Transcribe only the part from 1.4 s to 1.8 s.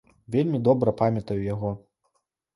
яго.